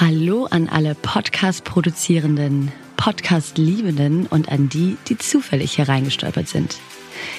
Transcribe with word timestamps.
Hallo 0.00 0.46
an 0.50 0.68
alle 0.68 0.96
Podcast-Produzierenden, 0.96 2.72
Podcast-Liebenden 2.96 4.26
und 4.26 4.48
an 4.48 4.68
die, 4.68 4.96
die 5.06 5.16
zufällig 5.16 5.76
hier 5.76 5.88
reingestolpert 5.88 6.48
sind. 6.48 6.78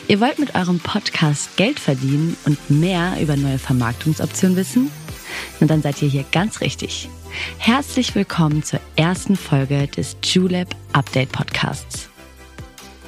Ihr 0.08 0.22
wollt 0.22 0.40
mit 0.40 0.56
eurem 0.56 0.80
Podcast 0.80 1.58
Geld 1.58 1.82
verdienen 1.82 2.38
und 2.46 2.70
mehr 2.70 3.18
über 3.22 3.36
neue 3.36 3.60
Vermarktungsoptionen 3.60 4.56
wissen? 4.56 4.90
Na 5.60 5.68
dann 5.68 5.82
seid 5.82 6.02
ihr 6.02 6.08
hier 6.08 6.24
ganz 6.32 6.62
richtig. 6.62 7.10
Herzlich 7.58 8.16
willkommen 8.16 8.64
zur 8.64 8.80
ersten 8.96 9.36
Folge 9.36 9.88
des 9.88 10.16
Julep 10.24 10.74
Update 10.94 11.34
Podcasts. 11.34 12.08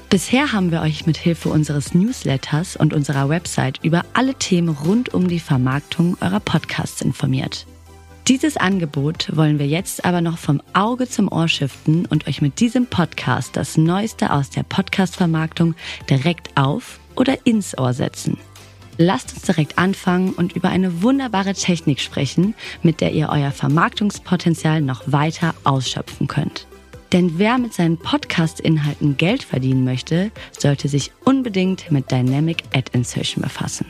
Bisher 0.09 0.51
haben 0.51 0.71
wir 0.71 0.81
euch 0.81 1.05
mit 1.05 1.15
Hilfe 1.15 1.47
unseres 1.47 1.93
Newsletters 1.93 2.75
und 2.75 2.93
unserer 2.93 3.29
Website 3.29 3.79
über 3.81 4.03
alle 4.13 4.35
Themen 4.35 4.67
rund 4.67 5.13
um 5.13 5.29
die 5.29 5.39
Vermarktung 5.39 6.17
eurer 6.19 6.41
Podcasts 6.41 6.99
informiert. 7.01 7.65
Dieses 8.27 8.57
Angebot 8.57 9.37
wollen 9.37 9.57
wir 9.57 9.67
jetzt 9.67 10.03
aber 10.03 10.19
noch 10.19 10.37
vom 10.37 10.61
Auge 10.73 11.07
zum 11.07 11.31
Ohr 11.31 11.47
shiften 11.47 12.05
und 12.07 12.27
euch 12.27 12.41
mit 12.41 12.59
diesem 12.59 12.85
Podcast 12.85 13.55
das 13.55 13.77
Neueste 13.77 14.33
aus 14.33 14.49
der 14.49 14.63
Podcast-Vermarktung 14.63 15.75
direkt 16.09 16.49
auf 16.57 16.99
oder 17.15 17.45
ins 17.45 17.77
Ohr 17.77 17.93
setzen. 17.93 18.37
Lasst 18.97 19.31
uns 19.33 19.43
direkt 19.43 19.77
anfangen 19.77 20.33
und 20.33 20.57
über 20.57 20.67
eine 20.67 21.01
wunderbare 21.01 21.53
Technik 21.53 22.01
sprechen, 22.01 22.53
mit 22.83 22.99
der 22.99 23.13
ihr 23.13 23.29
euer 23.29 23.51
Vermarktungspotenzial 23.51 24.81
noch 24.81 25.03
weiter 25.05 25.55
ausschöpfen 25.63 26.27
könnt. 26.27 26.67
Denn 27.13 27.39
wer 27.39 27.57
mit 27.57 27.73
seinen 27.73 27.97
Podcast-Inhalten 27.97 29.15
Geld 29.15 29.43
verdienen 29.43 29.85
möchte, 29.85 30.31
sollte 30.51 30.89
sich 30.89 31.13
unbedingt 31.23 31.89
mit 31.91 32.11
Dynamic 32.11 32.63
Ad 32.73 32.91
Insertion 32.91 33.41
befassen. 33.41 33.85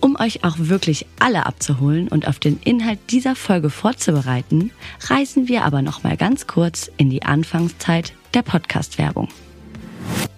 Um 0.00 0.16
euch 0.18 0.44
auch 0.44 0.56
wirklich 0.58 1.04
alle 1.18 1.44
abzuholen 1.44 2.08
und 2.08 2.26
auf 2.26 2.38
den 2.38 2.58
Inhalt 2.64 2.98
dieser 3.10 3.36
Folge 3.36 3.68
vorzubereiten, 3.68 4.70
reisen 5.08 5.46
wir 5.46 5.64
aber 5.64 5.82
noch 5.82 6.02
mal 6.02 6.16
ganz 6.16 6.46
kurz 6.46 6.90
in 6.96 7.10
die 7.10 7.22
Anfangszeit 7.22 8.14
der 8.32 8.42
Podcast-Werbung. 8.42 9.28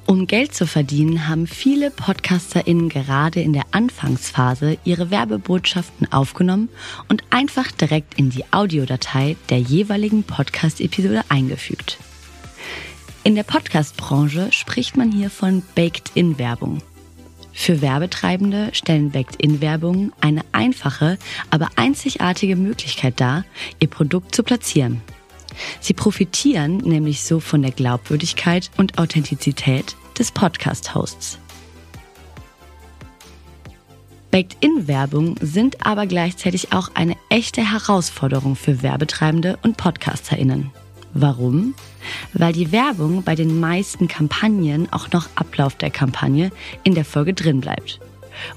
Um 0.04 0.26
Geld 0.26 0.52
zu 0.52 0.66
verdienen, 0.66 1.28
haben 1.28 1.46
viele 1.46 1.90
PodcasterInnen 1.90 2.88
gerade 2.88 3.40
in 3.40 3.52
der 3.52 3.64
Anfangsphase 3.70 4.76
ihre 4.84 5.10
Werbebotschaften 5.10 6.12
aufgenommen 6.12 6.68
und 7.08 7.22
einfach 7.30 7.70
direkt 7.70 8.18
in 8.18 8.30
die 8.30 8.44
Audiodatei 8.52 9.36
der 9.48 9.60
jeweiligen 9.60 10.24
Podcast-Episode 10.24 11.22
eingefügt. 11.28 11.98
In 13.24 13.36
der 13.36 13.44
Podcast-Branche 13.44 14.50
spricht 14.50 14.96
man 14.96 15.12
hier 15.12 15.30
von 15.30 15.62
Baked-In-Werbung. 15.76 16.82
Für 17.52 17.80
Werbetreibende 17.80 18.70
stellen 18.72 19.10
Backed-In-Werbungen 19.10 20.12
eine 20.20 20.42
einfache, 20.52 21.18
aber 21.50 21.68
einzigartige 21.76 22.56
Möglichkeit 22.56 23.20
dar, 23.20 23.44
ihr 23.78 23.88
Produkt 23.88 24.34
zu 24.34 24.42
platzieren. 24.42 25.02
Sie 25.80 25.92
profitieren 25.92 26.78
nämlich 26.78 27.22
so 27.22 27.40
von 27.40 27.62
der 27.62 27.72
Glaubwürdigkeit 27.72 28.70
und 28.78 28.98
Authentizität 28.98 29.96
des 30.18 30.32
Podcast-Hosts. 30.32 31.38
Baked-In-Werbung 34.30 35.36
sind 35.42 35.84
aber 35.84 36.06
gleichzeitig 36.06 36.72
auch 36.72 36.90
eine 36.94 37.16
echte 37.28 37.70
Herausforderung 37.70 38.56
für 38.56 38.82
Werbetreibende 38.82 39.58
und 39.62 39.76
PodcasterInnen. 39.76 40.70
Warum? 41.14 41.74
Weil 42.32 42.52
die 42.52 42.72
Werbung 42.72 43.22
bei 43.22 43.34
den 43.34 43.60
meisten 43.60 44.08
Kampagnen 44.08 44.90
auch 44.92 45.10
noch 45.12 45.28
Ablauf 45.34 45.76
der 45.76 45.90
Kampagne 45.90 46.50
in 46.84 46.94
der 46.94 47.04
Folge 47.04 47.34
drin 47.34 47.60
bleibt. 47.60 48.00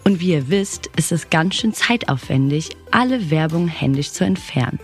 Und 0.03 0.19
wie 0.21 0.31
ihr 0.31 0.49
wisst, 0.49 0.87
ist 0.95 1.11
es 1.11 1.29
ganz 1.29 1.55
schön 1.55 1.73
zeitaufwendig, 1.73 2.69
alle 2.91 3.29
Werbung 3.29 3.67
händisch 3.67 4.11
zu 4.11 4.23
entfernen. 4.23 4.79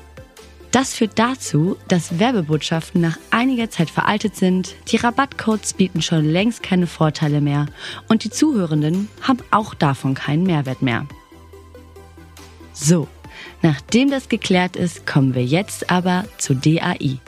Das 0.72 0.94
führt 0.94 1.20
dazu, 1.20 1.76
dass 1.90 2.20
Werbebotschaften 2.20 3.02
nach 3.02 3.18
einiger 3.30 3.70
Zeit 3.70 3.90
veraltet 3.90 4.38
sind, 4.38 4.76
die 4.88 4.98
Rabattcodes 4.98 5.74
bieten 5.74 6.02
schon 6.02 6.26
längst 6.26 6.64
keine 6.64 6.88
Vorteile 6.88 7.42
mehr 7.42 7.66
und 8.08 8.24
die 8.24 8.30
Zuhörenden 8.30 9.10
haben 9.22 9.40
auch 9.52 9.74
davon 9.74 10.14
keinen 10.14 10.44
Mehrwert 10.44 10.82
mehr. 10.82 11.08
So, 12.74 13.10
nachdem 13.62 14.10
das 14.10 14.30
geklärt 14.30 14.78
ist, 14.78 15.06
kommen 15.06 15.36
wir 15.36 15.44
jetzt 15.44 15.92
aber 15.92 16.24
zu 16.38 16.56
DAI. 16.56 17.20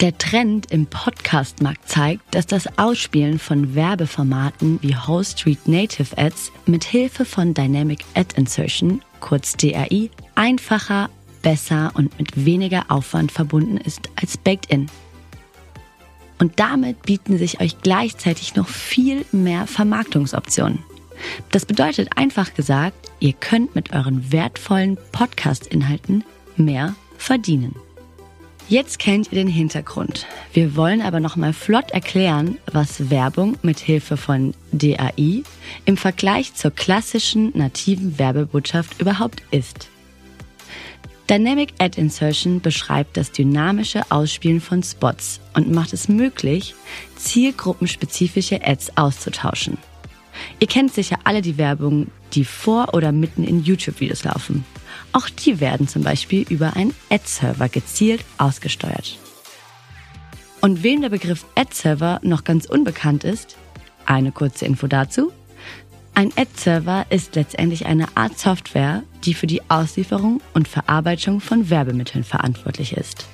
Der 0.00 0.16
Trend 0.16 0.72
im 0.72 0.86
Podcast-Markt 0.86 1.86
zeigt, 1.86 2.34
dass 2.34 2.46
das 2.46 2.78
Ausspielen 2.78 3.38
von 3.38 3.74
Werbeformaten 3.74 4.78
wie 4.80 4.96
Whole 4.96 5.26
Street 5.26 5.68
Native 5.68 6.16
Ads 6.16 6.52
mit 6.64 6.84
Hilfe 6.84 7.26
von 7.26 7.52
Dynamic 7.52 8.06
Ad 8.14 8.34
Insertion, 8.34 9.02
kurz 9.20 9.58
DRI, 9.58 10.10
einfacher, 10.34 11.10
besser 11.42 11.90
und 11.92 12.18
mit 12.18 12.46
weniger 12.46 12.86
Aufwand 12.88 13.30
verbunden 13.30 13.76
ist 13.76 14.08
als 14.16 14.38
Baked 14.38 14.70
In. 14.70 14.86
Und 16.38 16.58
damit 16.58 17.02
bieten 17.02 17.36
sich 17.36 17.60
euch 17.60 17.82
gleichzeitig 17.82 18.54
noch 18.54 18.68
viel 18.68 19.26
mehr 19.32 19.66
Vermarktungsoptionen. 19.66 20.78
Das 21.50 21.66
bedeutet 21.66 22.16
einfach 22.16 22.54
gesagt, 22.54 23.10
ihr 23.20 23.34
könnt 23.34 23.74
mit 23.74 23.92
euren 23.92 24.32
wertvollen 24.32 24.96
Podcast-Inhalten 25.12 26.24
mehr 26.56 26.94
verdienen. 27.18 27.74
Jetzt 28.70 29.00
kennt 29.00 29.32
ihr 29.32 29.34
den 29.34 29.48
Hintergrund. 29.48 30.26
Wir 30.52 30.76
wollen 30.76 31.02
aber 31.02 31.18
noch 31.18 31.34
mal 31.34 31.52
flott 31.52 31.90
erklären, 31.90 32.56
was 32.70 33.10
Werbung 33.10 33.58
mit 33.62 33.80
Hilfe 33.80 34.16
von 34.16 34.54
DAI 34.70 35.42
im 35.86 35.96
Vergleich 35.96 36.54
zur 36.54 36.70
klassischen 36.70 37.50
nativen 37.58 38.16
Werbebotschaft 38.16 39.00
überhaupt 39.00 39.42
ist. 39.50 39.88
Dynamic 41.28 41.74
Ad 41.78 42.00
Insertion 42.00 42.60
beschreibt 42.60 43.16
das 43.16 43.32
dynamische 43.32 44.08
Ausspielen 44.08 44.60
von 44.60 44.84
Spots 44.84 45.40
und 45.54 45.72
macht 45.72 45.92
es 45.92 46.08
möglich, 46.08 46.76
zielgruppenspezifische 47.16 48.64
Ads 48.64 48.96
auszutauschen. 48.96 49.78
Ihr 50.60 50.68
kennt 50.68 50.94
sicher 50.94 51.18
alle 51.24 51.42
die 51.42 51.58
Werbung, 51.58 52.06
die 52.34 52.44
vor 52.44 52.94
oder 52.94 53.10
mitten 53.10 53.42
in 53.42 53.64
YouTube-Videos 53.64 54.22
laufen. 54.22 54.64
Auch 55.12 55.28
die 55.28 55.60
werden 55.60 55.88
zum 55.88 56.02
Beispiel 56.02 56.46
über 56.48 56.76
einen 56.76 56.94
Ad-Server 57.10 57.68
gezielt 57.68 58.24
ausgesteuert. 58.38 59.18
Und 60.60 60.82
wem 60.82 61.00
der 61.00 61.08
Begriff 61.08 61.46
Ad-Server 61.54 62.20
noch 62.22 62.44
ganz 62.44 62.66
unbekannt 62.66 63.24
ist, 63.24 63.56
eine 64.06 64.30
kurze 64.32 64.66
Info 64.66 64.86
dazu. 64.86 65.32
Ein 66.14 66.32
Ad-Server 66.36 67.06
ist 67.10 67.34
letztendlich 67.34 67.86
eine 67.86 68.16
Art 68.16 68.38
Software, 68.38 69.02
die 69.24 69.34
für 69.34 69.46
die 69.46 69.62
Auslieferung 69.70 70.40
und 70.54 70.68
Verarbeitung 70.68 71.40
von 71.40 71.70
Werbemitteln 71.70 72.24
verantwortlich 72.24 72.92
ist. 72.92 73.26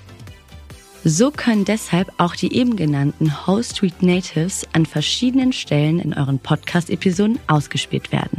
So 1.04 1.30
können 1.30 1.64
deshalb 1.64 2.12
auch 2.18 2.34
die 2.34 2.52
eben 2.52 2.76
genannten 2.76 3.32
Whole 3.46 3.62
Street 3.62 4.02
Natives 4.02 4.66
an 4.72 4.86
verschiedenen 4.86 5.52
Stellen 5.52 6.00
in 6.00 6.14
euren 6.14 6.38
Podcast-Episoden 6.38 7.38
ausgespielt 7.46 8.12
werden. 8.12 8.38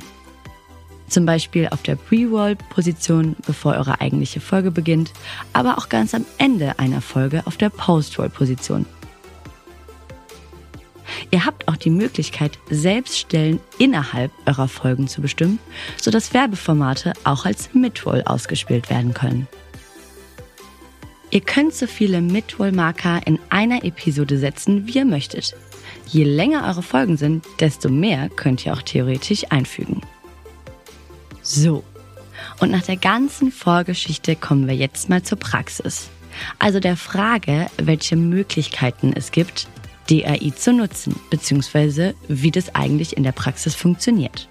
Zum 1.07 1.25
Beispiel 1.25 1.69
auf 1.69 1.83
der 1.83 1.95
Pre-Roll-Position, 1.95 3.35
bevor 3.45 3.75
eure 3.75 4.01
eigentliche 4.01 4.41
Folge 4.41 4.71
beginnt, 4.71 5.11
aber 5.53 5.77
auch 5.77 5.89
ganz 5.89 6.13
am 6.13 6.25
Ende 6.37 6.79
einer 6.79 7.01
Folge 7.01 7.43
auf 7.45 7.57
der 7.57 7.69
Post-Roll-Position. 7.69 8.85
Ihr 11.31 11.45
habt 11.45 11.67
auch 11.67 11.77
die 11.77 11.89
Möglichkeit, 11.89 12.59
selbst 12.69 13.17
Stellen 13.17 13.59
innerhalb 13.77 14.31
eurer 14.45 14.67
Folgen 14.67 15.07
zu 15.07 15.21
bestimmen, 15.21 15.59
sodass 16.01 16.33
Werbeformate 16.33 17.13
auch 17.23 17.45
als 17.45 17.73
Mid-Roll 17.73 18.23
ausgespielt 18.25 18.89
werden 18.89 19.13
können. 19.13 19.47
Ihr 21.29 21.41
könnt 21.41 21.73
so 21.73 21.87
viele 21.87 22.21
Mid-Roll-Marker 22.21 23.21
in 23.25 23.39
einer 23.49 23.83
Episode 23.83 24.37
setzen, 24.37 24.87
wie 24.87 24.99
ihr 24.99 25.05
möchtet. 25.05 25.55
Je 26.07 26.23
länger 26.23 26.65
eure 26.67 26.83
Folgen 26.83 27.17
sind, 27.17 27.45
desto 27.59 27.89
mehr 27.89 28.29
könnt 28.29 28.65
ihr 28.65 28.73
auch 28.73 28.81
theoretisch 28.81 29.43
einfügen. 29.49 30.01
So, 31.49 31.85
und 32.59 32.71
nach 32.71 32.81
der 32.81 32.97
ganzen 32.97 33.53
Vorgeschichte 33.53 34.35
kommen 34.35 34.67
wir 34.67 34.75
jetzt 34.75 35.07
mal 35.07 35.23
zur 35.23 35.39
Praxis. 35.39 36.09
Also 36.59 36.81
der 36.81 36.97
Frage, 36.97 37.67
welche 37.77 38.17
Möglichkeiten 38.17 39.13
es 39.15 39.31
gibt, 39.31 39.67
DAI 40.09 40.51
zu 40.55 40.73
nutzen, 40.73 41.15
beziehungsweise 41.29 42.15
wie 42.27 42.51
das 42.51 42.75
eigentlich 42.75 43.15
in 43.15 43.23
der 43.23 43.31
Praxis 43.31 43.75
funktioniert. 43.75 44.49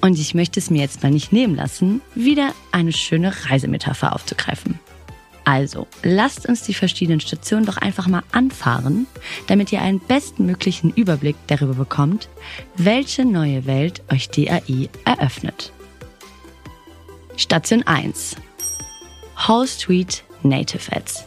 Und 0.00 0.18
ich 0.18 0.34
möchte 0.34 0.58
es 0.58 0.70
mir 0.70 0.80
jetzt 0.80 1.02
mal 1.02 1.12
nicht 1.12 1.32
nehmen 1.32 1.54
lassen, 1.54 2.00
wieder 2.14 2.52
eine 2.72 2.92
schöne 2.92 3.32
Reisemetapher 3.50 4.14
aufzugreifen. 4.14 4.78
Also, 5.44 5.86
lasst 6.02 6.46
uns 6.46 6.62
die 6.62 6.74
verschiedenen 6.74 7.20
Stationen 7.20 7.66
doch 7.66 7.76
einfach 7.76 8.06
mal 8.06 8.22
anfahren, 8.32 9.06
damit 9.48 9.70
ihr 9.70 9.82
einen 9.82 10.00
bestmöglichen 10.00 10.92
Überblick 10.94 11.36
darüber 11.46 11.74
bekommt, 11.74 12.28
welche 12.76 13.24
neue 13.24 13.66
Welt 13.66 14.02
euch 14.10 14.28
DAI 14.30 14.88
eröffnet. 15.04 15.72
Station 17.40 17.82
1. 17.86 18.36
Whole 19.48 19.66
Street 19.66 20.22
Native 20.42 20.94
Ads. 20.94 21.24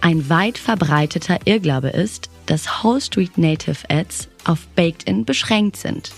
Ein 0.00 0.28
weit 0.28 0.58
verbreiteter 0.58 1.38
Irrglaube 1.44 1.90
ist, 1.90 2.28
dass 2.46 2.82
Whole 2.82 3.00
Street 3.00 3.38
Native 3.38 3.88
Ads 3.88 4.26
auf 4.44 4.66
Baked-In 4.74 5.24
beschränkt 5.24 5.76
sind. 5.76 6.10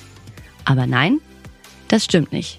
Aber 0.64 0.86
nein, 0.86 1.20
das 1.88 2.06
stimmt 2.06 2.32
nicht. 2.32 2.58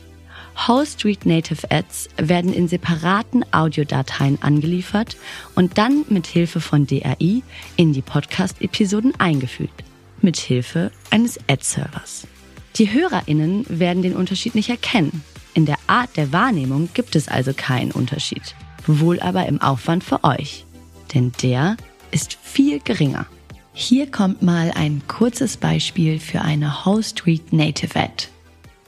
Whole 0.67 0.85
Street 0.85 1.25
Native 1.25 1.71
Ads 1.71 2.09
werden 2.17 2.53
in 2.53 2.67
separaten 2.67 3.43
Audiodateien 3.51 4.39
angeliefert 4.43 5.17
und 5.55 5.79
dann 5.79 6.05
mit 6.09 6.27
Hilfe 6.27 6.61
von 6.61 6.85
DAI 6.85 7.41
in 7.77 7.93
die 7.93 8.03
Podcast-Episoden 8.03 9.19
eingefügt. 9.19 9.83
Mit 10.21 10.37
Hilfe 10.37 10.91
eines 11.09 11.39
Ad-Servers. 11.49 12.27
Die 12.75 12.93
HörerInnen 12.93 13.65
werden 13.69 14.03
den 14.03 14.15
Unterschied 14.15 14.53
nicht 14.53 14.69
erkennen. 14.69 15.23
In 15.53 15.65
der 15.65 15.77
Art 15.85 16.17
der 16.17 16.31
Wahrnehmung 16.31 16.89
gibt 16.93 17.15
es 17.15 17.27
also 17.27 17.53
keinen 17.55 17.91
Unterschied. 17.91 18.55
Wohl 18.87 19.19
aber 19.19 19.45
im 19.45 19.61
Aufwand 19.61 20.03
für 20.03 20.23
euch. 20.23 20.65
Denn 21.13 21.31
der 21.43 21.77
ist 22.11 22.37
viel 22.41 22.79
geringer. 22.79 23.27
Hier 23.73 24.09
kommt 24.09 24.41
mal 24.41 24.71
ein 24.75 25.03
kurzes 25.07 25.57
Beispiel 25.57 26.19
für 26.19 26.41
eine 26.41 26.85
Whole 26.85 27.03
Street 27.03 27.53
Native 27.53 27.99
Ad. 27.99 28.27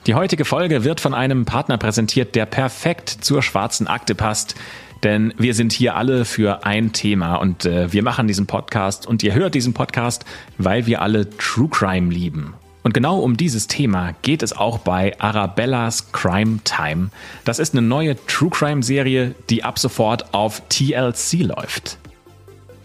Die 0.08 0.14
heutige 0.14 0.46
Folge 0.46 0.84
wird 0.84 1.02
von 1.02 1.14
einem 1.14 1.46
Partner 1.46 1.78
präsentiert, 1.78 2.36
der 2.36 2.46
perfekt 2.46 3.10
zur 3.10 3.42
schwarzen 3.42 3.88
Akte 3.88 4.14
passt. 4.14 4.56
Denn 5.04 5.34
wir 5.38 5.54
sind 5.54 5.72
hier 5.72 5.96
alle 5.96 6.26
für 6.26 6.66
ein 6.66 6.94
Thema 6.94 7.36
und 7.36 7.66
äh, 7.66 7.92
wir 7.94 8.02
machen 8.02 8.28
diesen 8.28 8.48
Podcast 8.48 9.06
und 9.06 9.22
ihr 9.24 9.34
hört 9.36 9.54
diesen 9.54 9.74
Podcast, 9.74 10.26
weil 10.58 10.88
wir 10.88 11.02
alle 11.02 11.30
True 11.38 11.70
Crime 11.70 12.12
lieben. 12.12 12.56
Und 12.86 12.94
genau 12.94 13.18
um 13.18 13.36
dieses 13.36 13.66
Thema 13.66 14.14
geht 14.22 14.44
es 14.44 14.54
auch 14.54 14.78
bei 14.78 15.20
Arabellas 15.20 16.12
Crime 16.12 16.60
Time. 16.66 17.10
Das 17.44 17.58
ist 17.58 17.74
eine 17.74 17.82
neue 17.82 18.16
True 18.28 18.52
Crime 18.52 18.84
Serie, 18.84 19.34
die 19.50 19.64
ab 19.64 19.80
sofort 19.80 20.36
auf 20.36 20.62
TLC 20.70 21.40
läuft. 21.40 21.98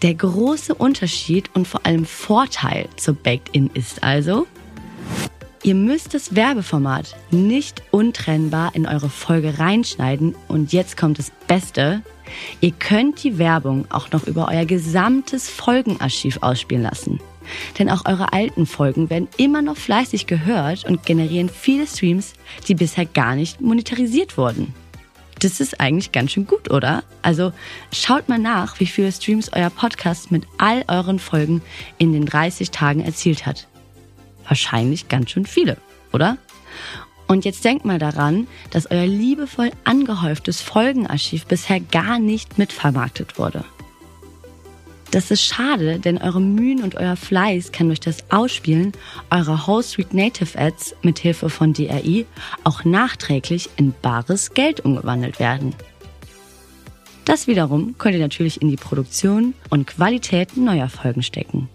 Der 0.00 0.14
große 0.14 0.74
Unterschied 0.74 1.50
und 1.52 1.68
vor 1.68 1.84
allem 1.84 2.06
Vorteil 2.06 2.88
zu 2.96 3.12
Baked 3.12 3.50
In 3.54 3.68
ist 3.74 4.02
also, 4.02 4.46
Ihr 5.62 5.74
müsst 5.74 6.14
das 6.14 6.34
Werbeformat 6.34 7.14
nicht 7.30 7.82
untrennbar 7.90 8.74
in 8.74 8.86
eure 8.86 9.10
Folge 9.10 9.58
reinschneiden 9.58 10.34
und 10.48 10.72
jetzt 10.72 10.96
kommt 10.96 11.18
das 11.18 11.30
Beste. 11.46 12.00
Ihr 12.62 12.70
könnt 12.70 13.22
die 13.22 13.36
Werbung 13.36 13.84
auch 13.90 14.10
noch 14.12 14.26
über 14.26 14.48
euer 14.50 14.64
gesamtes 14.64 15.50
Folgenarchiv 15.50 16.38
ausspielen 16.40 16.84
lassen. 16.84 17.20
Denn 17.78 17.90
auch 17.90 18.04
eure 18.06 18.32
alten 18.32 18.66
Folgen 18.66 19.10
werden 19.10 19.28
immer 19.36 19.62
noch 19.62 19.76
fleißig 19.76 20.26
gehört 20.26 20.84
und 20.84 21.04
generieren 21.06 21.48
viele 21.48 21.86
Streams, 21.86 22.34
die 22.68 22.74
bisher 22.74 23.06
gar 23.06 23.34
nicht 23.34 23.60
monetarisiert 23.60 24.36
wurden. 24.36 24.74
Das 25.38 25.60
ist 25.60 25.80
eigentlich 25.80 26.12
ganz 26.12 26.32
schön 26.32 26.46
gut, 26.46 26.70
oder? 26.70 27.02
Also 27.22 27.52
schaut 27.92 28.28
mal 28.28 28.38
nach, 28.38 28.78
wie 28.78 28.86
viele 28.86 29.10
Streams 29.10 29.50
euer 29.54 29.70
Podcast 29.70 30.30
mit 30.30 30.46
all 30.58 30.84
euren 30.86 31.18
Folgen 31.18 31.62
in 31.96 32.12
den 32.12 32.26
30 32.26 32.70
Tagen 32.70 33.00
erzielt 33.00 33.46
hat 33.46 33.66
wahrscheinlich 34.50 35.08
ganz 35.08 35.30
schön 35.30 35.46
viele, 35.46 35.78
oder? 36.12 36.36
Und 37.26 37.44
jetzt 37.44 37.64
denkt 37.64 37.84
mal 37.84 38.00
daran, 38.00 38.48
dass 38.72 38.90
euer 38.90 39.06
liebevoll 39.06 39.70
angehäuftes 39.84 40.60
Folgenarchiv 40.60 41.46
bisher 41.46 41.78
gar 41.78 42.18
nicht 42.18 42.58
mitvermarktet 42.58 43.38
wurde. 43.38 43.64
Das 45.10 45.32
ist 45.32 45.42
schade, 45.42 45.98
denn 45.98 46.18
eure 46.18 46.40
Mühen 46.40 46.82
und 46.84 46.94
euer 46.94 47.16
Fleiß 47.16 47.72
kann 47.72 47.88
durch 47.88 47.98
das 47.98 48.18
Ausspielen 48.30 48.92
eurer 49.30 49.66
Whole 49.66 49.82
Street 49.82 50.14
Native 50.14 50.56
Ads 50.56 50.94
mit 51.02 51.18
Hilfe 51.18 51.50
von 51.50 51.72
DRI 51.72 52.26
auch 52.62 52.84
nachträglich 52.84 53.70
in 53.76 53.92
bares 54.02 54.54
Geld 54.54 54.80
umgewandelt 54.80 55.40
werden. 55.40 55.74
Das 57.24 57.48
wiederum 57.48 57.96
könnt 57.98 58.14
ihr 58.14 58.20
natürlich 58.20 58.62
in 58.62 58.68
die 58.68 58.76
Produktion 58.76 59.54
und 59.68 59.86
Qualität 59.86 60.56
neuer 60.56 60.88
Folgen 60.88 61.22
stecken. 61.22 61.68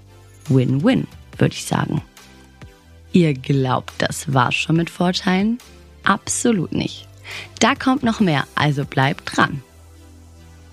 Win-win, 0.47 1.05
würde 1.38 1.55
ich 1.55 1.65
sagen. 1.65 2.01
Ihr 3.11 3.33
glaubt, 3.33 3.93
das 3.97 4.33
war's 4.33 4.55
schon 4.55 4.77
mit 4.77 4.89
Vorteilen? 4.89 5.57
Absolut 6.03 6.71
nicht. 6.71 7.07
Da 7.59 7.75
kommt 7.75 8.03
noch 8.03 8.19
mehr, 8.19 8.45
also 8.55 8.85
bleibt 8.85 9.35
dran. 9.35 9.61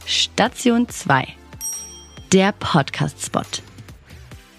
Station 0.05 0.88
2. 0.88 1.26
Der 2.32 2.52
Podcast-Spot. 2.52 3.43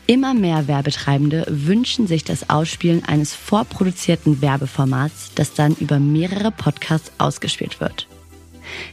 Immer 0.05 0.35
mehr 0.35 0.67
Werbetreibende 0.67 1.43
wünschen 1.49 2.05
sich 2.05 2.23
das 2.23 2.51
Ausspielen 2.51 3.03
eines 3.03 3.33
vorproduzierten 3.33 4.43
Werbeformats, 4.43 5.31
das 5.33 5.55
dann 5.55 5.75
über 5.79 5.97
mehrere 5.97 6.51
Podcasts 6.51 7.11
ausgespielt 7.17 7.81
wird. 7.81 8.07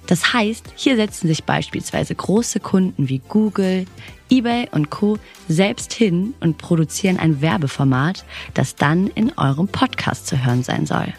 Das 0.06 0.32
heißt, 0.32 0.64
hier 0.76 0.96
setzen 0.96 1.28
sich 1.28 1.44
beispielsweise 1.44 2.14
große 2.14 2.60
Kunden 2.60 3.10
wie 3.10 3.20
Google, 3.28 3.84
eBay 4.30 4.66
und 4.72 4.88
Co 4.88 5.18
selbst 5.46 5.92
hin 5.92 6.32
und 6.40 6.56
produzieren 6.56 7.18
ein 7.18 7.42
Werbeformat, 7.42 8.24
das 8.54 8.76
dann 8.76 9.08
in 9.08 9.36
eurem 9.36 9.68
Podcast 9.68 10.26
zu 10.26 10.42
hören 10.42 10.62
sein 10.62 10.86
soll. 10.86 11.12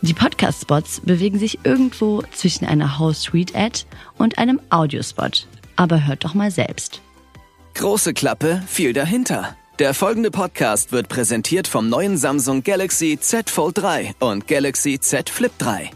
Die 0.00 0.14
Podcast-Spots 0.14 1.02
bewegen 1.04 1.38
sich 1.38 1.58
irgendwo 1.64 2.22
zwischen 2.32 2.64
einer 2.64 2.98
Whole 2.98 3.12
Suite 3.12 3.54
Ad 3.54 3.80
und 4.16 4.38
einem 4.38 4.60
Audiospot. 4.70 5.46
Aber 5.76 6.06
hört 6.06 6.24
doch 6.24 6.34
mal 6.34 6.50
selbst. 6.50 7.00
Große 7.74 8.14
Klappe, 8.14 8.62
viel 8.66 8.92
dahinter. 8.92 9.56
Der 9.80 9.92
folgende 9.92 10.30
Podcast 10.30 10.92
wird 10.92 11.08
präsentiert 11.08 11.66
vom 11.66 11.88
neuen 11.88 12.16
Samsung 12.16 12.62
Galaxy 12.62 13.18
Z 13.20 13.50
Fold 13.50 13.78
3 13.78 14.14
und 14.20 14.46
Galaxy 14.46 15.00
Z 15.00 15.28
Flip 15.28 15.52
3. 15.58 15.90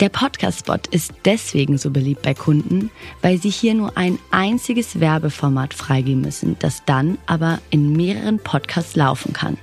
Der 0.00 0.08
Podcast-Spot 0.08 0.78
ist 0.90 1.12
deswegen 1.26 1.76
so 1.76 1.90
beliebt 1.90 2.22
bei 2.22 2.32
Kunden, 2.32 2.90
weil 3.20 3.36
sie 3.36 3.50
hier 3.50 3.74
nur 3.74 3.98
ein 3.98 4.18
einziges 4.30 4.98
Werbeformat 4.98 5.74
freigeben 5.74 6.22
müssen, 6.22 6.56
das 6.58 6.82
dann 6.86 7.18
aber 7.26 7.58
in 7.68 7.92
mehreren 7.92 8.38
Podcasts 8.38 8.96
laufen 8.96 9.34
kann. 9.34 9.58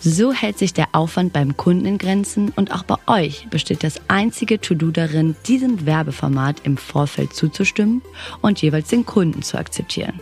So 0.00 0.32
hält 0.32 0.58
sich 0.58 0.72
der 0.72 0.88
Aufwand 0.92 1.32
beim 1.32 1.56
Kunden 1.56 1.84
in 1.84 1.98
Grenzen 1.98 2.50
und 2.50 2.72
auch 2.72 2.84
bei 2.84 2.96
euch 3.06 3.48
besteht 3.50 3.82
das 3.82 4.00
einzige 4.06 4.60
To-Do 4.60 4.92
darin, 4.92 5.34
diesem 5.46 5.86
Werbeformat 5.86 6.60
im 6.62 6.76
Vorfeld 6.76 7.34
zuzustimmen 7.34 8.02
und 8.40 8.62
jeweils 8.62 8.88
den 8.88 9.04
Kunden 9.04 9.42
zu 9.42 9.58
akzeptieren. 9.58 10.20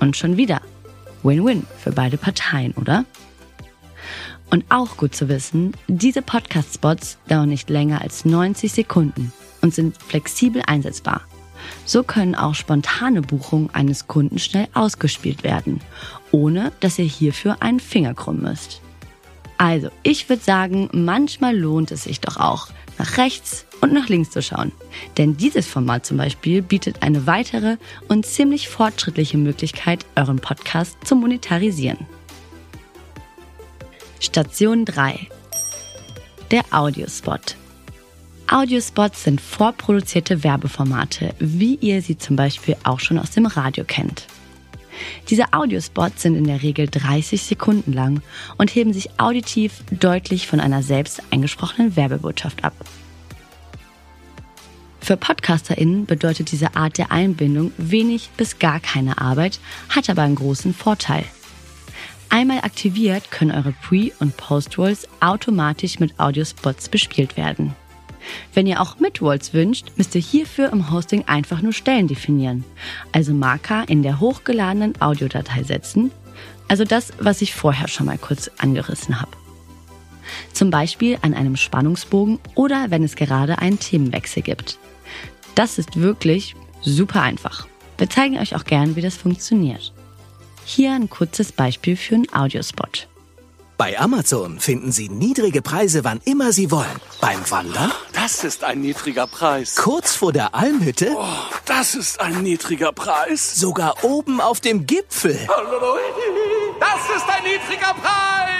Und 0.00 0.16
schon 0.16 0.36
wieder. 0.36 0.60
Win-win 1.22 1.64
für 1.78 1.92
beide 1.92 2.16
Parteien, 2.16 2.72
oder? 2.72 3.04
Und 4.50 4.64
auch 4.68 4.96
gut 4.96 5.14
zu 5.14 5.28
wissen, 5.28 5.74
diese 5.86 6.20
Podcast-Spots 6.20 7.18
dauern 7.28 7.48
nicht 7.48 7.70
länger 7.70 8.02
als 8.02 8.24
90 8.24 8.72
Sekunden 8.72 9.32
und 9.62 9.74
sind 9.74 9.96
flexibel 9.96 10.62
einsetzbar. 10.66 11.22
So 11.86 12.02
können 12.02 12.34
auch 12.34 12.54
spontane 12.54 13.22
Buchungen 13.22 13.70
eines 13.72 14.06
Kunden 14.06 14.38
schnell 14.38 14.68
ausgespielt 14.74 15.44
werden, 15.44 15.80
ohne 16.30 16.72
dass 16.80 16.98
ihr 16.98 17.06
hierfür 17.06 17.62
einen 17.62 17.80
Finger 17.80 18.12
krummen 18.12 18.42
müsst. 18.42 18.82
Also, 19.64 19.88
ich 20.02 20.28
würde 20.28 20.42
sagen, 20.42 20.90
manchmal 20.92 21.56
lohnt 21.56 21.90
es 21.90 22.04
sich 22.04 22.20
doch 22.20 22.36
auch, 22.36 22.68
nach 22.98 23.16
rechts 23.16 23.64
und 23.80 23.94
nach 23.94 24.10
links 24.10 24.28
zu 24.28 24.42
schauen. 24.42 24.72
Denn 25.16 25.38
dieses 25.38 25.66
Format 25.66 26.04
zum 26.04 26.18
Beispiel 26.18 26.60
bietet 26.60 27.02
eine 27.02 27.26
weitere 27.26 27.78
und 28.06 28.26
ziemlich 28.26 28.68
fortschrittliche 28.68 29.38
Möglichkeit, 29.38 30.04
euren 30.16 30.38
Podcast 30.38 30.98
zu 31.06 31.16
monetarisieren. 31.16 31.96
Station 34.20 34.84
3. 34.84 35.28
Der 36.50 36.64
Audiospot. 36.70 37.56
Audiospots 38.50 39.24
sind 39.24 39.40
vorproduzierte 39.40 40.44
Werbeformate, 40.44 41.34
wie 41.38 41.76
ihr 41.76 42.02
sie 42.02 42.18
zum 42.18 42.36
Beispiel 42.36 42.76
auch 42.84 43.00
schon 43.00 43.18
aus 43.18 43.30
dem 43.30 43.46
Radio 43.46 43.84
kennt. 43.84 44.26
Diese 45.28 45.52
Audiospots 45.52 46.22
sind 46.22 46.36
in 46.36 46.44
der 46.44 46.62
Regel 46.62 46.88
30 46.88 47.42
Sekunden 47.42 47.92
lang 47.92 48.22
und 48.58 48.74
heben 48.74 48.92
sich 48.92 49.18
auditiv 49.18 49.82
deutlich 49.90 50.46
von 50.46 50.60
einer 50.60 50.82
selbst 50.82 51.22
eingesprochenen 51.30 51.96
Werbebotschaft 51.96 52.64
ab. 52.64 52.74
Für 55.00 55.16
PodcasterInnen 55.16 56.06
bedeutet 56.06 56.50
diese 56.50 56.76
Art 56.76 56.96
der 56.96 57.12
Einbindung 57.12 57.72
wenig 57.76 58.30
bis 58.36 58.58
gar 58.58 58.80
keine 58.80 59.18
Arbeit, 59.18 59.60
hat 59.90 60.08
aber 60.08 60.22
einen 60.22 60.36
großen 60.36 60.74
Vorteil– 60.74 61.24
Einmal 62.34 62.58
aktiviert 62.62 63.30
können 63.30 63.52
eure 63.52 63.70
Pre- 63.70 64.10
und 64.18 64.36
Post-Rolls 64.36 65.06
automatisch 65.20 66.00
mit 66.00 66.18
Audiospots 66.18 66.88
bespielt 66.88 67.36
werden. 67.36 67.76
Wenn 68.52 68.66
ihr 68.66 68.80
auch 68.80 68.98
Mid-Rolls 68.98 69.52
wünscht, 69.52 69.92
müsst 69.96 70.14
ihr 70.14 70.20
hierfür 70.20 70.72
im 70.72 70.90
Hosting 70.90 71.24
einfach 71.26 71.62
nur 71.62 71.72
Stellen 71.72 72.08
definieren, 72.08 72.64
also 73.12 73.32
Marker 73.32 73.88
in 73.88 74.02
der 74.02 74.20
hochgeladenen 74.20 75.00
Audiodatei 75.00 75.62
setzen, 75.62 76.10
also 76.68 76.84
das, 76.84 77.12
was 77.18 77.42
ich 77.42 77.54
vorher 77.54 77.88
schon 77.88 78.06
mal 78.06 78.18
kurz 78.18 78.50
angerissen 78.58 79.20
habe. 79.20 79.32
Zum 80.52 80.70
Beispiel 80.70 81.18
an 81.22 81.34
einem 81.34 81.56
Spannungsbogen 81.56 82.38
oder 82.54 82.90
wenn 82.90 83.04
es 83.04 83.16
gerade 83.16 83.58
einen 83.58 83.78
Themenwechsel 83.78 84.42
gibt. 84.42 84.78
Das 85.54 85.78
ist 85.78 86.00
wirklich 86.00 86.56
super 86.80 87.22
einfach. 87.22 87.66
Wir 87.98 88.10
zeigen 88.10 88.38
euch 88.38 88.56
auch 88.56 88.64
gern, 88.64 88.96
wie 88.96 89.02
das 89.02 89.16
funktioniert. 89.16 89.92
Hier 90.64 90.92
ein 90.92 91.10
kurzes 91.10 91.52
Beispiel 91.52 91.96
für 91.96 92.14
einen 92.14 92.32
Audiospot. 92.32 93.06
Bei 93.76 93.98
Amazon 93.98 94.60
finden 94.60 94.92
Sie 94.92 95.08
niedrige 95.08 95.60
Preise, 95.60 96.04
wann 96.04 96.20
immer 96.24 96.52
Sie 96.52 96.70
wollen. 96.70 97.00
Beim 97.20 97.38
Wandern? 97.50 97.90
Das 98.12 98.44
ist 98.44 98.62
ein 98.62 98.80
niedriger 98.80 99.26
Preis. 99.26 99.74
Kurz 99.74 100.14
vor 100.14 100.32
der 100.32 100.54
Almhütte? 100.54 101.10
Oh, 101.16 101.26
das 101.64 101.96
ist 101.96 102.20
ein 102.20 102.44
niedriger 102.44 102.92
Preis. 102.92 103.56
Sogar 103.56 104.04
oben 104.04 104.40
auf 104.40 104.60
dem 104.60 104.86
Gipfel. 104.86 105.36
Das 106.78 107.16
ist 107.16 107.28
ein 107.28 107.42
niedriger 107.42 107.94
Preis. 107.94 108.54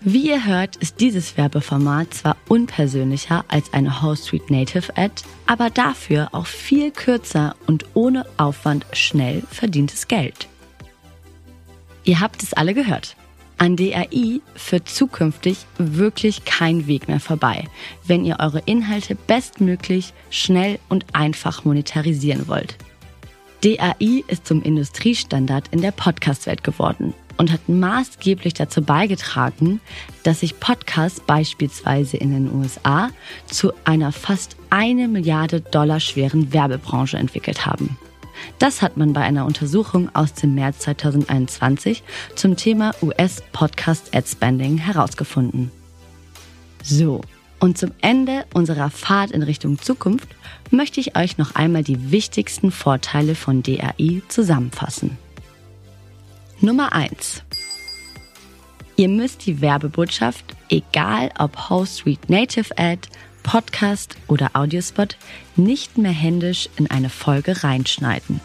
Wie 0.00 0.30
ihr 0.30 0.46
hört, 0.46 0.76
ist 0.76 1.00
dieses 1.00 1.36
Werbeformat 1.36 2.14
zwar 2.14 2.36
unpersönlicher 2.48 3.44
als 3.48 3.74
eine 3.74 4.00
Host 4.00 4.24
Suite 4.24 4.50
Native 4.50 4.96
Ad, 4.96 5.22
aber 5.46 5.68
dafür 5.68 6.30
auch 6.32 6.46
viel 6.46 6.90
kürzer 6.92 7.54
und 7.66 7.84
ohne 7.92 8.24
Aufwand 8.38 8.86
schnell 8.94 9.42
verdientes 9.50 10.08
Geld. 10.08 10.48
Ihr 12.04 12.20
habt 12.20 12.42
es 12.42 12.54
alle 12.54 12.72
gehört. 12.72 13.16
An 13.60 13.76
DRI 13.76 14.40
führt 14.56 14.88
zukünftig 14.88 15.66
wirklich 15.76 16.46
kein 16.46 16.86
Weg 16.86 17.08
mehr 17.08 17.20
vorbei, 17.20 17.68
wenn 18.06 18.24
ihr 18.24 18.38
eure 18.40 18.62
Inhalte 18.64 19.14
bestmöglich, 19.14 20.14
schnell 20.30 20.78
und 20.88 21.04
einfach 21.12 21.62
monetarisieren 21.66 22.48
wollt. 22.48 22.78
DAI 23.62 24.24
ist 24.28 24.46
zum 24.46 24.62
Industriestandard 24.62 25.68
in 25.72 25.82
der 25.82 25.90
Podcast-Welt 25.90 26.64
geworden 26.64 27.12
und 27.36 27.52
hat 27.52 27.68
maßgeblich 27.68 28.54
dazu 28.54 28.80
beigetragen, 28.80 29.82
dass 30.22 30.40
sich 30.40 30.58
Podcasts 30.58 31.20
beispielsweise 31.20 32.16
in 32.16 32.30
den 32.30 32.50
USA 32.54 33.10
zu 33.44 33.74
einer 33.84 34.12
fast 34.12 34.56
eine 34.70 35.06
Milliarde 35.06 35.60
Dollar 35.60 36.00
schweren 36.00 36.54
Werbebranche 36.54 37.18
entwickelt 37.18 37.66
haben. 37.66 37.98
Das 38.58 38.82
hat 38.82 38.96
man 38.96 39.12
bei 39.12 39.22
einer 39.22 39.46
Untersuchung 39.46 40.14
aus 40.14 40.34
dem 40.34 40.54
März 40.54 40.80
2021 40.80 42.02
zum 42.34 42.56
Thema 42.56 42.92
US 43.02 43.42
Podcast 43.52 44.14
Ad 44.14 44.28
Spending 44.28 44.78
herausgefunden. 44.78 45.70
So, 46.82 47.20
und 47.60 47.76
zum 47.76 47.92
Ende 48.00 48.46
unserer 48.54 48.90
Fahrt 48.90 49.30
in 49.30 49.42
Richtung 49.42 49.78
Zukunft 49.78 50.28
möchte 50.70 50.98
ich 51.00 51.16
euch 51.16 51.36
noch 51.36 51.54
einmal 51.54 51.84
die 51.84 52.10
wichtigsten 52.10 52.72
Vorteile 52.72 53.34
von 53.34 53.62
DAI 53.62 54.22
zusammenfassen. 54.28 55.18
Nummer 56.60 56.92
1. 56.92 57.42
Ihr 58.96 59.08
müsst 59.08 59.46
die 59.46 59.60
Werbebotschaft, 59.60 60.44
egal 60.68 61.30
ob 61.38 61.70
Host 61.70 61.96
Suite 61.96 62.28
Native 62.28 62.76
Ad, 62.76 63.08
Podcast 63.42 64.16
oder 64.26 64.50
Audiospot, 64.54 65.16
nicht 65.56 65.98
mehr 65.98 66.12
händisch 66.12 66.68
in 66.76 66.90
eine 66.90 67.10
Folge 67.10 67.62
reinschneiden. 67.62 68.40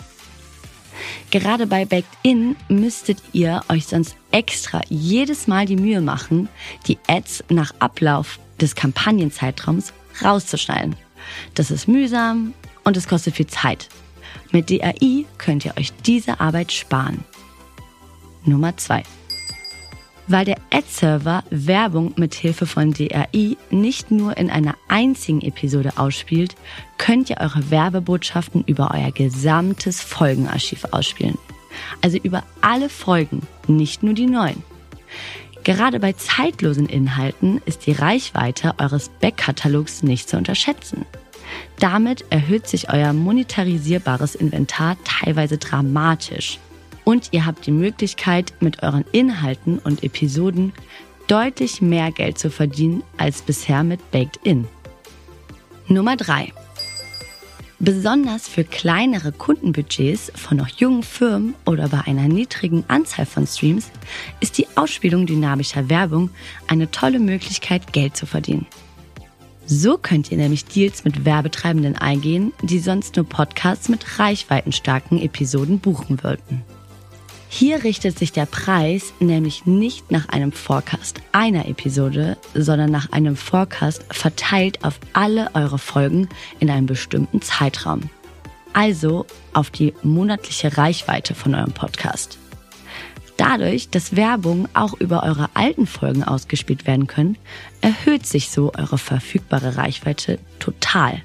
Gerade 1.32 1.68
bei 1.68 1.86
Baked 1.86 2.10
In 2.24 2.56
müsstet 2.70 3.22
ihr 3.34 3.62
euch 3.70 3.86
sonst 3.88 4.16
extra 4.32 4.82
jedes 4.90 5.48
Mal 5.48 5.66
die 5.66 5.76
Mühe 5.76 6.02
machen, 6.02 6.50
die 6.88 6.98
Ads 7.08 7.44
nach 7.50 7.74
Ablauf 7.80 8.40
des 8.60 8.76
Kampagnenzeitraums 8.76 9.94
rauszuschneiden. 10.24 10.96
Das 11.54 11.72
ist 11.72 11.88
mühsam 11.88 12.54
und 12.84 12.98
es 12.98 13.08
kostet 13.08 13.36
viel 13.36 13.48
Zeit. 13.48 13.90
Mit 14.52 14.70
DAI 14.70 15.26
könnt 15.38 15.66
ihr 15.66 15.76
euch 15.78 15.92
diese 16.06 16.40
Arbeit 16.40 16.72
sparen. 16.72 17.24
Nummer 18.46 18.78
zwei: 18.78 19.04
Weil 20.28 20.46
der 20.46 20.58
Ad-Server 20.72 21.44
Werbung 21.52 22.14
mit 22.16 22.34
Hilfe 22.34 22.66
von 22.66 22.94
DAI 22.94 23.58
nicht 23.70 24.10
nur 24.10 24.38
in 24.38 24.50
einer 24.50 24.76
einzigen 24.88 25.42
Episode 25.42 25.94
ausspielt, 25.98 26.56
könnt 26.98 27.30
ihr 27.30 27.38
eure 27.40 27.70
Werbebotschaften 27.70 28.64
über 28.66 28.92
euer 28.94 29.12
gesamtes 29.12 30.02
Folgenarchiv 30.02 30.86
ausspielen. 30.92 31.38
Also 32.02 32.18
über 32.18 32.44
alle 32.62 32.90
Folgen, 32.90 33.42
nicht 33.68 34.02
nur 34.02 34.14
die 34.14 34.26
neuen. 34.26 34.64
Gerade 35.64 36.00
bei 36.00 36.14
zeitlosen 36.14 36.88
Inhalten 36.88 37.62
ist 37.66 37.86
die 37.86 37.92
Reichweite 37.92 38.76
eures 38.78 39.10
Backkatalogs 39.10 40.04
nicht 40.04 40.30
zu 40.30 40.38
unterschätzen. 40.38 41.06
Damit 41.80 42.26
erhöht 42.30 42.68
sich 42.68 42.90
euer 42.92 43.14
monetarisierbares 43.14 44.36
Inventar 44.36 44.98
teilweise 45.04 45.58
dramatisch. 45.58 46.60
Und 47.06 47.30
ihr 47.32 47.46
habt 47.46 47.66
die 47.66 47.72
Möglichkeit, 47.72 48.54
mit 48.60 48.84
euren 48.84 49.06
Inhalten 49.14 49.80
und 49.80 50.04
Episoden 50.04 50.74
deutlich 51.28 51.82
mehr 51.82 52.12
Geld 52.12 52.38
zu 52.38 52.50
verdienen 52.50 53.04
als 53.18 53.42
bisher 53.42 53.84
mit 53.84 54.12
Baked 54.12 54.38
In. 54.44 54.68
Nummer 55.88 56.18
3. 56.18 56.52
Besonders 57.78 58.48
für 58.48 58.64
kleinere 58.64 59.32
Kundenbudgets 59.32 60.32
von 60.34 60.58
noch 60.58 60.70
jungen 60.70 61.04
Firmen 61.04 61.54
oder 61.66 61.90
bei 61.90 62.02
einer 62.02 62.28
niedrigen 62.28 62.86
Anzahl 62.88 63.26
von 63.26 63.46
Streams 63.46 63.92
ist 64.40 64.58
die 64.58 64.68
Ausspielung 64.76 65.28
dynamischer 65.28 65.90
Werbung 65.90 66.32
eine 66.68 66.90
tolle 66.90 67.20
Möglichkeit, 67.20 67.94
Geld 67.94 68.16
zu 68.16 68.26
verdienen. 68.26 68.66
So 69.68 69.98
könnt 69.98 70.32
ihr 70.32 70.38
nämlich 70.38 70.66
Deals 70.66 71.04
mit 71.04 71.26
Werbetreibenden 71.26 71.98
eingehen, 71.98 72.54
die 72.62 72.80
sonst 72.80 73.16
nur 73.16 73.28
Podcasts 73.28 73.90
mit 73.90 74.20
reichweitenstarken 74.20 75.22
Episoden 75.22 75.80
buchen 75.80 76.24
würden. 76.24 76.64
Hier 77.58 77.86
richtet 77.86 78.20
sich 78.20 78.34
der 78.34 78.48
Preis 78.48 79.14
nämlich 79.22 79.66
nicht 79.66 80.12
nach 80.12 80.28
einem 80.28 80.52
Forecast 80.52 81.22
einer 81.32 81.70
Episode, 81.70 82.36
sondern 82.54 82.92
nach 82.92 83.14
einem 83.14 83.38
Forecast 83.38 84.04
verteilt 84.12 84.84
auf 84.84 85.00
alle 85.14 85.50
eure 85.54 85.80
Folgen 85.80 86.28
in 86.60 86.70
einem 86.70 86.86
bestimmten 86.86 87.42
Zeitraum. 87.42 88.10
Also 88.74 89.26
auf 89.54 89.70
die 89.70 89.94
monatliche 90.04 90.78
Reichweite 90.78 91.34
von 91.34 91.56
eurem 91.56 91.72
Podcast. 91.72 92.40
Dadurch, 93.38 93.90
dass 93.90 94.18
Werbung 94.18 94.68
auch 94.74 94.94
über 94.94 95.24
eure 95.24 95.50
alten 95.54 95.88
Folgen 95.88 96.26
ausgespielt 96.26 96.86
werden 96.86 97.08
können, 97.08 97.38
erhöht 97.80 98.26
sich 98.26 98.50
so 98.50 98.74
eure 98.78 98.98
verfügbare 98.98 99.78
Reichweite 99.78 100.40
total. 100.60 101.22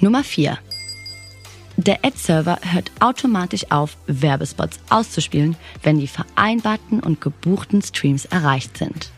Nummer 0.00 0.22
4. 0.22 0.58
Der 1.78 2.04
Ad-Server 2.04 2.58
hört 2.72 2.90
automatisch 2.98 3.70
auf, 3.70 3.96
Werbespots 4.08 4.80
auszuspielen, 4.90 5.56
wenn 5.84 6.00
die 6.00 6.08
vereinbarten 6.08 6.98
und 6.98 7.20
gebuchten 7.20 7.82
Streams 7.82 8.24
erreicht 8.24 8.76
sind. 8.76 9.12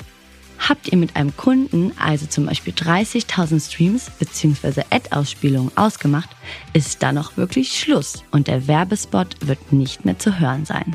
Habt 0.59 0.89
ihr 0.89 0.99
mit 0.99 1.17
einem 1.17 1.35
Kunden 1.35 1.93
also 1.99 2.27
zum 2.27 2.45
Beispiel 2.45 2.75
30.000 2.75 3.67
Streams 3.67 4.11
bzw. 4.11 4.83
Ad-Ausspielungen 4.91 5.75
ausgemacht, 5.75 6.29
ist 6.75 7.03
dann 7.03 7.17
auch 7.17 7.39
wirklich 7.39 7.81
Schluss 7.81 8.25
und 8.31 8.47
der 8.47 8.69
Werbespot 8.69 9.49
wird 9.49 9.73
nicht 9.73 10.05
mehr 10.05 10.19
zu 10.19 10.39
hören 10.39 10.67
sein. 10.67 10.95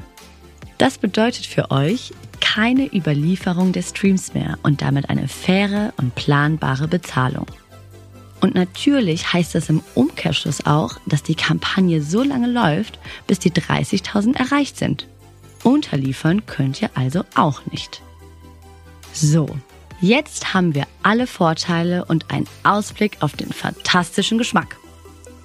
Das 0.78 1.00
bedeutet 1.00 1.48
für 1.48 1.72
euch 1.72 2.14
keine 2.42 2.96
Überlieferung 2.96 3.72
der 3.72 3.82
Streams 3.82 4.36
mehr 4.36 4.60
und 4.62 4.84
damit 4.84 5.10
eine 5.10 5.28
faire 5.28 5.96
und 5.98 6.14
planbare 6.14 6.88
Bezahlung. 6.88 7.48
Und 8.46 8.54
natürlich 8.54 9.34
heißt 9.34 9.56
das 9.56 9.70
im 9.70 9.82
Umkehrschluss 9.96 10.68
auch, 10.68 11.00
dass 11.08 11.24
die 11.24 11.34
Kampagne 11.34 12.04
so 12.04 12.22
lange 12.22 12.46
läuft, 12.46 13.00
bis 13.26 13.40
die 13.40 13.50
30.000 13.50 14.36
erreicht 14.38 14.78
sind. 14.78 15.08
Unterliefern 15.64 16.46
könnt 16.46 16.80
ihr 16.80 16.92
also 16.94 17.24
auch 17.34 17.66
nicht. 17.72 18.04
So, 19.14 19.50
jetzt 20.00 20.54
haben 20.54 20.76
wir 20.76 20.86
alle 21.02 21.26
Vorteile 21.26 22.06
und 22.06 22.30
einen 22.30 22.46
Ausblick 22.62 23.18
auf 23.22 23.34
den 23.34 23.52
fantastischen 23.52 24.38
Geschmack. 24.38 24.78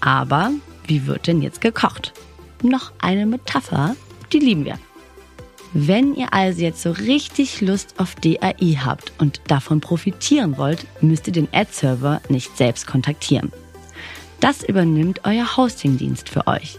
Aber 0.02 0.50
wie 0.86 1.06
wird 1.06 1.26
denn 1.26 1.40
jetzt 1.40 1.62
gekocht? 1.62 2.12
Noch 2.62 2.92
eine 2.98 3.24
Metapher, 3.24 3.96
die 4.30 4.40
lieben 4.40 4.66
wir. 4.66 4.78
Wenn 5.72 6.16
ihr 6.16 6.32
also 6.32 6.62
jetzt 6.62 6.82
so 6.82 6.90
richtig 6.90 7.60
Lust 7.60 7.94
auf 7.98 8.16
DAI 8.16 8.78
habt 8.84 9.12
und 9.18 9.40
davon 9.46 9.80
profitieren 9.80 10.58
wollt, 10.58 10.84
müsst 11.00 11.28
ihr 11.28 11.32
den 11.32 11.48
Ad-Server 11.52 12.20
nicht 12.28 12.56
selbst 12.56 12.88
kontaktieren. 12.88 13.52
Das 14.40 14.64
übernimmt 14.64 15.20
euer 15.24 15.56
Hosting-Dienst 15.56 16.28
für 16.28 16.46
euch. 16.48 16.78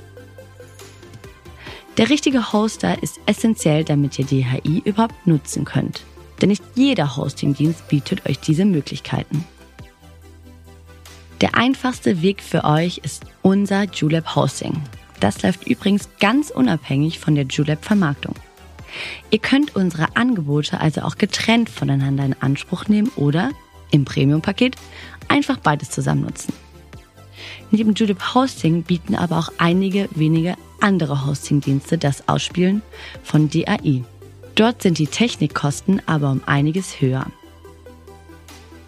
Der 1.98 2.10
richtige 2.10 2.52
Hoster 2.52 3.02
ist 3.02 3.20
essentiell, 3.26 3.84
damit 3.84 4.18
ihr 4.20 4.26
DHI 4.26 4.82
überhaupt 4.84 5.26
nutzen 5.26 5.64
könnt. 5.64 6.04
Denn 6.42 6.50
nicht 6.50 6.64
jeder 6.76 7.16
Hosting-Dienst 7.16 7.88
bietet 7.88 8.28
euch 8.28 8.40
diese 8.40 8.66
Möglichkeiten. 8.66 9.46
Der 11.40 11.56
einfachste 11.56 12.22
Weg 12.22 12.42
für 12.42 12.66
euch 12.66 13.00
ist 13.00 13.26
unser 13.42 13.84
Julep 13.84 14.36
Hosting. 14.36 14.74
Das 15.20 15.44
läuft 15.44 15.68
übrigens 15.68 16.10
ganz 16.20 16.50
unabhängig 16.50 17.20
von 17.20 17.36
der 17.36 17.46
Julep 17.46 17.86
Vermarktung. 17.86 18.36
Ihr 19.30 19.40
könnt 19.40 19.76
unsere 19.76 20.16
Angebote 20.16 20.80
also 20.80 21.02
auch 21.02 21.18
getrennt 21.18 21.70
voneinander 21.70 22.26
in 22.26 22.36
Anspruch 22.42 22.88
nehmen 22.88 23.12
oder 23.16 23.52
im 23.92 24.06
Premium-Paket 24.06 24.76
einfach 25.28 25.58
beides 25.58 25.90
zusammen 25.90 26.22
nutzen. 26.22 26.54
Neben 27.72 27.94
Julep 27.94 28.34
Hosting 28.34 28.84
bieten 28.84 29.16
aber 29.16 29.38
auch 29.38 29.52
einige 29.58 30.10
wenige 30.14 30.56
andere 30.82 31.26
Hosting-Dienste 31.26 31.98
das 31.98 32.28
Ausspielen 32.28 32.82
von 33.24 33.50
DAI. 33.50 34.04
Dort 34.56 34.82
sind 34.82 34.98
die 34.98 35.08
Technikkosten 35.08 36.02
aber 36.06 36.32
um 36.32 36.42
einiges 36.46 37.00
höher. 37.00 37.28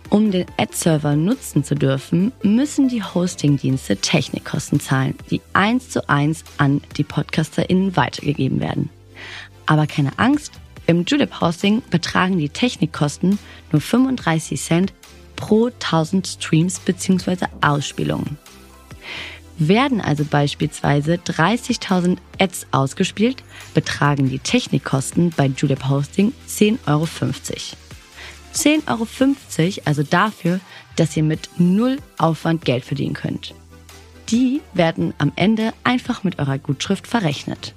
Um 0.10 0.30
den 0.30 0.46
Ad-Server 0.58 1.16
nutzen 1.16 1.64
zu 1.64 1.76
dürfen, 1.76 2.34
müssen 2.44 2.88
die 2.88 3.02
Hosting-Dienste 3.02 3.98
Technikkosten 3.98 4.80
zahlen, 4.80 5.16
die 5.32 5.42
eins 5.54 5.90
zu 5.90 6.08
eins 6.08 6.44
an 6.58 6.82
die 6.98 7.04
PodcasterInnen 7.04 7.96
weitergegeben 7.96 8.60
werden. 8.60 8.90
Aber 9.66 9.88
keine 9.88 10.18
Angst, 10.18 10.54
im 10.86 11.06
Julep 11.06 11.40
Hosting 11.40 11.82
betragen 11.90 12.38
die 12.38 12.50
Technikkosten 12.50 13.40
nur 13.72 13.82
35 13.82 14.62
Cent 14.62 14.94
pro 15.36 15.68
1000 15.68 16.28
Streams 16.28 16.80
bzw. 16.80 17.46
Ausspielungen. 17.62 18.38
Werden 19.58 20.02
also 20.02 20.26
beispielsweise 20.26 21.16
30.000 21.16 22.18
Ads 22.40 22.68
ausgespielt, 22.72 23.44
betragen 23.74 24.30
die 24.30 24.40
Technikkosten 24.40 25.30
bei 25.30 25.46
Julep 25.46 25.88
Hosting 25.88 26.34
10,50 26.50 26.88
Euro. 26.88 27.06
10,50 28.54 28.88
Euro 28.88 29.82
also 29.86 30.04
dafür, 30.04 30.60
dass 30.96 31.16
ihr 31.16 31.24
mit 31.24 31.50
null 31.58 31.98
Aufwand 32.18 32.66
Geld 32.66 32.84
verdienen 32.84 33.14
könnt. 33.14 33.54
Die 34.30 34.62
werden 34.74 35.14
am 35.18 35.32
Ende 35.36 35.74
einfach 35.84 36.24
mit 36.24 36.40
eurer 36.40 36.58
Gutschrift 36.58 37.08
verrechnet. 37.08 37.74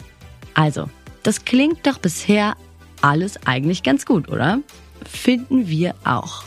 Also, 0.55 0.89
das 1.27 1.45
klingt 1.45 1.87
doch 1.89 1.99
bisher 1.99 2.57
alles 3.03 3.45
eigentlich 3.47 3.83
ganz 3.83 4.07
gut, 4.07 4.29
oder? 4.29 4.61
Finden 5.05 5.69
wir 5.69 5.97
auch. 6.05 6.45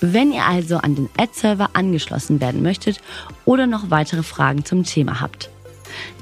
Wenn 0.00 0.32
ihr 0.32 0.46
also 0.46 0.78
an 0.78 0.94
den 0.94 1.10
Ad-Server 1.18 1.68
angeschlossen 1.74 2.40
werden 2.40 2.62
möchtet 2.62 3.02
oder 3.44 3.66
noch 3.66 3.90
weitere 3.90 4.22
Fragen 4.22 4.64
zum 4.64 4.84
Thema 4.84 5.20
habt, 5.20 5.50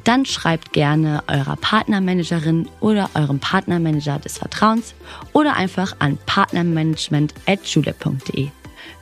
dann 0.03 0.27
schreibt 0.27 0.73
gerne 0.73 1.23
eurer 1.29 1.55
Partnermanagerin 1.55 2.69
oder 2.81 3.11
eurem 3.15 3.39
Partnermanager 3.39 4.19
des 4.19 4.39
Vertrauens 4.39 4.95
oder 5.33 5.55
einfach 5.55 5.95
an 6.01 6.19
partnermanagement.julep.de. 6.27 8.49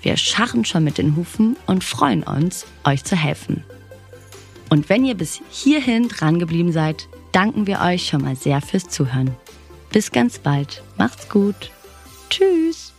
Wir 0.02 0.17
scharren 0.19 0.67
schon 0.67 0.85
mit 0.85 0.99
den 0.99 1.17
Hufen 1.17 1.57
und 1.67 1.83
freuen 1.83 2.25
uns, 2.25 2.67
euch 2.85 3.05
zu 3.05 3.17
helfen. 3.17 3.64
Und 4.69 4.90
wenn 4.90 5.05
ihr 5.05 5.17
bis 5.17 5.40
hierhin 5.49 6.09
dran 6.09 6.38
geblieben 6.38 6.73
seid, 6.73 7.09
danken 7.32 7.66
wir 7.66 7.80
euch 7.80 8.06
schon 8.06 8.22
mal 8.22 8.37
sehr 8.37 8.60
fürs 8.60 8.88
Zuhören. 8.88 9.34
Bis 9.90 10.12
ganz 10.12 10.38
bald. 10.38 10.82
Macht's 10.96 11.28
gut. 11.28 11.70
Tschüss. 12.28 12.89